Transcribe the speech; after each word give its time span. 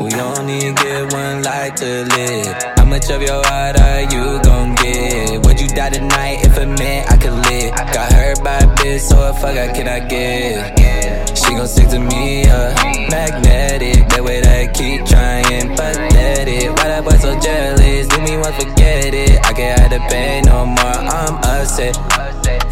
We 0.00 0.14
only 0.14 0.72
get 0.74 1.12
one 1.12 1.42
life 1.42 1.74
to 1.76 2.04
live. 2.04 2.62
How 2.76 2.84
much 2.84 3.10
of 3.10 3.20
your 3.20 3.44
heart 3.46 3.80
are 3.80 4.02
you 4.02 4.40
gon' 4.42 4.74
give? 4.76 5.44
Would 5.44 5.60
you 5.60 5.68
die 5.68 5.90
tonight 5.90 6.44
if 6.44 6.56
it 6.56 6.66
meant 6.66 7.10
I 7.10 7.16
could 7.16 7.32
live? 7.32 7.74
Got 7.92 8.12
hurt 8.12 8.44
by 8.44 8.58
a 8.58 8.66
bitch, 8.76 9.00
so 9.00 9.16
what 9.16 9.40
fuck 9.40 9.56
I 9.56 9.72
can 9.72 9.88
I 9.88 9.98
give? 10.06 11.36
She 11.36 11.50
gon' 11.50 11.66
stick 11.66 11.88
to 11.88 11.98
me, 11.98 12.44
uh, 12.46 12.74
magnetic. 13.10 14.08
That 14.10 14.22
way 14.22 14.40
that 14.40 14.70
I 14.70 14.72
keep 14.72 15.04
trying, 15.04 15.74
pathetic. 15.74 16.76
Why 16.76 16.88
that 16.88 17.02
boy 17.02 17.16
so 17.18 17.38
jealous? 17.40 18.06
Do 18.06 18.20
me 18.22 18.36
one, 18.36 18.52
forget 18.52 19.12
it. 19.12 19.44
I 19.44 19.52
can't 19.52 19.80
hide 19.80 19.90
the 19.90 19.98
pain 20.08 20.44
no 20.44 20.64
more, 20.64 20.98
I'm 21.10 21.34
upset. 21.42 21.98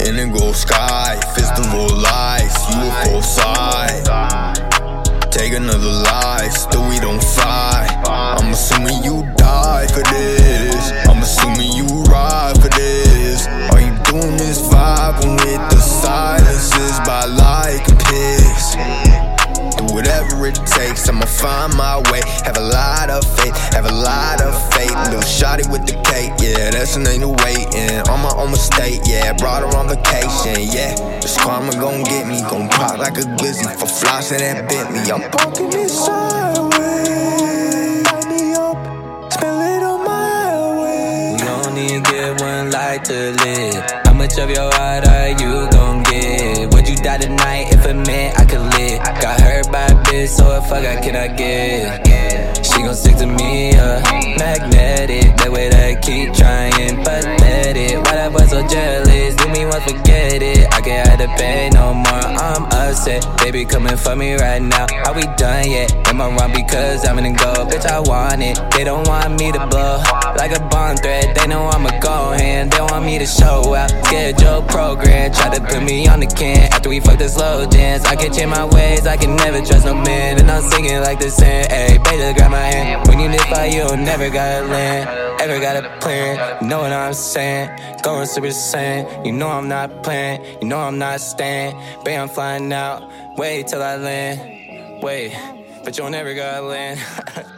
Indigo 0.00 0.52
sky, 0.52 1.18
festival 1.34 1.45
lights, 1.45 1.45
another 5.56 5.90
life, 5.90 6.52
still 6.52 6.86
we 6.88 6.98
don't 7.00 7.22
fight. 7.22 7.88
I'm 8.06 8.52
assuming 8.52 9.02
you 9.02 9.22
die 9.36 9.86
for 9.86 10.02
this. 10.02 10.35
It 20.48 20.56
takes, 20.66 21.08
I'ma 21.08 21.26
find 21.26 21.74
my 21.76 21.98
way. 22.10 22.22
Have 22.44 22.56
a 22.56 22.60
lot 22.60 23.10
of 23.10 23.24
faith, 23.36 23.56
have 23.74 23.86
a 23.86 23.92
lot 23.92 24.40
of 24.40 24.54
faith. 24.72 24.94
Little 25.06 25.20
shotty 25.20 25.70
with 25.70 25.86
the 25.86 25.94
cake, 26.06 26.32
yeah, 26.38 26.70
that's 26.70 26.96
an 26.96 27.06
ain't 27.06 27.20
no 27.20 27.30
waiting. 27.44 28.00
On 28.08 28.20
my 28.20 28.32
own 28.36 28.50
mistake, 28.50 29.00
yeah, 29.04 29.32
brought 29.34 29.62
her 29.62 29.78
on 29.78 29.88
vacation, 29.88 30.68
yeah. 30.72 30.94
This 31.20 31.36
karma 31.38 31.72
gon' 31.72 32.02
get 32.04 32.26
me, 32.26 32.40
gon' 32.42 32.68
pop 32.68 32.98
like 32.98 33.18
a 33.18 33.26
glizzy 33.38 33.66
for 33.78 33.86
flossing 33.86 34.38
that 34.38 34.68
Bentley. 34.68 35.10
I'm 35.10 35.30
parking 35.30 35.72
it 35.72 35.88
sideways. 35.90 36.76
Light 38.06 38.26
me 38.28 38.54
up, 38.54 38.76
spill 39.32 39.60
it 39.60 39.82
on 39.82 40.04
my 40.04 40.80
way. 40.80 41.36
We 41.40 41.48
only 41.48 42.00
get 42.00 42.40
one 42.40 42.70
life 42.70 43.02
to 43.04 43.32
live. 43.42 43.84
How 44.04 44.12
much 44.12 44.38
of 44.38 44.50
your 44.50 44.70
heart 44.74 45.06
are 45.08 45.28
you 45.30 45.68
gon' 45.70 46.02
give? 46.04 46.72
Would 46.72 46.88
you 46.88 46.96
die 46.96 47.18
tonight 47.18 47.75
bitch, 50.26 50.36
so 50.36 50.60
fuck 50.62 50.84
I 50.84 51.00
can 51.00 51.16
I 51.16 51.28
give? 51.28 52.64
She 52.64 52.82
gon' 52.82 52.94
stick 52.94 53.16
to 53.16 53.26
me, 53.26 53.72
uh, 53.74 54.00
magnetic. 54.38 55.36
That 55.36 55.50
way 55.50 55.68
that 55.68 56.02
keep 56.02 56.34
trying, 56.34 56.96
pathetic. 57.04 57.96
Why 58.04 58.14
that 58.14 58.32
boy 58.32 58.46
so 58.46 58.66
jealous? 58.66 59.34
Do 59.36 59.48
me 59.48 59.64
one, 59.64 59.80
forget 59.80 60.42
it. 60.42 60.66
I 60.72 60.80
can't 60.80 61.08
hide 61.08 61.20
the 61.20 61.28
pain 61.38 61.75
I'm 62.96 63.02
upset. 63.02 63.38
Baby 63.38 63.64
coming 63.64 63.96
for 63.96 64.16
me 64.16 64.34
right 64.34 64.62
now. 64.62 64.86
Are 65.04 65.14
we 65.14 65.22
done 65.36 65.70
yet? 65.70 65.92
Am 66.08 66.20
I 66.20 66.28
wrong 66.34 66.52
because 66.52 67.06
I'm 67.06 67.18
in 67.18 67.32
the 67.32 67.38
go? 67.38 67.52
Bitch, 67.68 67.84
I 67.84 68.00
want 68.00 68.42
it. 68.42 68.58
They 68.72 68.84
don't 68.84 69.06
want 69.06 69.38
me 69.38 69.52
to 69.52 69.66
blow 69.66 70.02
like 70.36 70.56
a 70.56 70.60
bond 70.68 71.00
thread. 71.00 71.36
They 71.36 71.46
know 71.46 71.68
I'ma 71.68 72.00
go 72.00 72.32
hand. 72.32 72.72
They 72.72 72.80
want 72.80 73.04
me 73.04 73.18
to 73.18 73.26
show 73.26 73.74
out. 73.74 73.90
Schedule 74.06 74.62
program. 74.62 75.32
Try 75.32 75.54
to 75.54 75.60
put 75.60 75.82
me 75.82 76.08
on 76.08 76.20
the 76.20 76.26
can 76.26 76.72
after 76.72 76.88
we 76.88 77.00
fuck 77.00 77.18
this 77.18 77.34
slow 77.34 77.66
dance. 77.66 78.04
I 78.04 78.16
can 78.16 78.32
change 78.32 78.50
my 78.50 78.64
ways. 78.64 79.06
I 79.06 79.16
can 79.16 79.36
never 79.36 79.60
trust 79.60 79.84
no 79.84 79.94
man. 79.94 80.40
And 80.40 80.50
I'm 80.50 80.62
singing 80.62 81.00
like 81.00 81.20
the 81.20 81.26
eh, 81.26 81.30
same. 81.30 81.66
Eh. 81.68 81.88
Hey, 81.88 81.98
baby, 81.98 82.38
grab 82.38 82.50
my 82.50 82.58
hand. 82.58 83.08
When 83.08 83.20
you 83.20 83.28
live 83.28 83.46
by 83.50 83.66
you'll 83.66 83.96
never 83.96 84.30
gotta 84.30 84.66
land. 84.66 85.25
Ever 85.40 85.60
got 85.60 85.84
a 85.84 85.98
plan. 86.00 86.62
You 86.62 86.68
know 86.68 86.80
what 86.80 86.92
I'm 86.92 87.14
saying? 87.14 87.68
Going 88.02 88.26
super 88.26 88.48
saiyan. 88.48 89.26
You 89.26 89.32
know 89.32 89.48
I'm 89.48 89.68
not 89.68 90.02
playing. 90.02 90.42
You 90.60 90.68
know 90.68 90.78
I'm 90.78 90.98
not 90.98 91.20
staying. 91.20 91.76
Babe, 92.04 92.18
I'm 92.18 92.28
flying 92.28 92.72
out. 92.72 93.10
Wait 93.36 93.66
till 93.66 93.82
I 93.82 93.96
land. 93.96 95.02
Wait, 95.02 95.36
but 95.84 95.98
you'll 95.98 96.10
never 96.10 96.34
gotta 96.34 96.62
land. 96.62 97.00